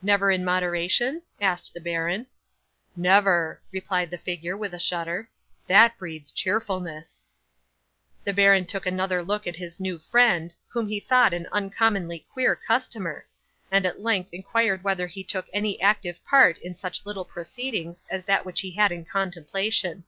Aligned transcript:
'"Never 0.00 0.30
in 0.30 0.46
moderation?" 0.46 1.20
asked 1.42 1.74
the 1.74 1.80
baron. 1.82 2.26
'"Never," 2.96 3.60
replied 3.70 4.10
the 4.10 4.16
figure, 4.16 4.56
with 4.56 4.72
a 4.72 4.78
shudder, 4.78 5.28
"that 5.66 5.98
breeds 5.98 6.30
cheerfulness." 6.30 7.22
'The 8.24 8.32
baron 8.32 8.64
took 8.64 8.86
another 8.86 9.22
look 9.22 9.46
at 9.46 9.56
his 9.56 9.78
new 9.78 9.98
friend, 9.98 10.56
whom 10.68 10.88
he 10.88 10.98
thought 10.98 11.34
an 11.34 11.48
uncommonly 11.52 12.26
queer 12.32 12.56
customer, 12.56 13.26
and 13.70 13.84
at 13.84 14.00
length 14.00 14.32
inquired 14.32 14.82
whether 14.84 15.06
he 15.06 15.22
took 15.22 15.50
any 15.52 15.78
active 15.82 16.24
part 16.24 16.56
in 16.60 16.74
such 16.74 17.04
little 17.04 17.26
proceedings 17.26 18.02
as 18.08 18.24
that 18.24 18.46
which 18.46 18.62
he 18.62 18.70
had 18.70 18.90
in 18.90 19.04
contemplation. 19.04 20.04